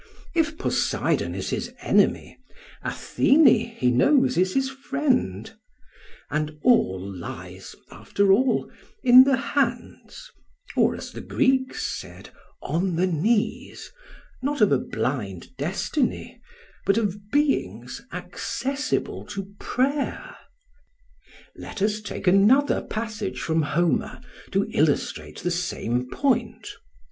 If 0.33 0.57
Poseidon 0.57 1.35
is 1.35 1.51
his 1.51 1.71
enemy, 1.79 2.39
Athene, 2.81 3.45
he 3.75 3.91
knows, 3.91 4.35
is 4.35 4.55
his 4.55 4.67
friend; 4.67 5.53
and 6.31 6.57
all 6.63 6.99
lies, 6.99 7.75
after 7.91 8.31
all, 8.33 8.71
in 9.03 9.25
the 9.25 9.37
hands, 9.37 10.31
or, 10.75 10.95
as 10.95 11.11
the 11.11 11.21
Greeks 11.21 11.85
said, 11.85 12.31
"on 12.63 12.95
the 12.95 13.05
knees," 13.05 13.91
not 14.41 14.59
of 14.59 14.71
a 14.71 14.79
blind 14.79 15.55
destiny, 15.55 16.41
but 16.87 16.97
of 16.97 17.29
beings 17.29 18.01
accessible 18.11 19.23
to 19.27 19.53
prayer. 19.59 20.35
Let 21.55 21.79
us 21.83 22.01
take 22.01 22.25
another 22.25 22.81
passage 22.81 23.39
from 23.39 23.61
Homer 23.61 24.19
to 24.49 24.65
illustrate 24.73 25.41
the 25.43 25.51
same 25.51 26.09
point. 26.09 26.69